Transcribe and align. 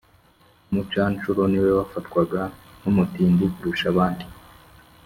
umucanshuro 0.69 1.41
niwe 1.51 1.71
wafatwaga 1.79 2.41
nk' 2.79 2.87
umutindi 2.91 3.43
kurusha 3.55 3.85
abandi 3.93 4.25